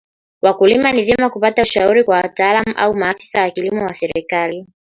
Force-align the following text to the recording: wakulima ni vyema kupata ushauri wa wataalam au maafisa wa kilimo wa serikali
wakulima 0.41 0.91
ni 0.91 1.01
vyema 1.03 1.29
kupata 1.29 1.61
ushauri 1.61 2.03
wa 2.07 2.15
wataalam 2.15 2.63
au 2.75 2.95
maafisa 2.95 3.41
wa 3.41 3.49
kilimo 3.49 3.83
wa 3.85 3.93
serikali 3.93 4.67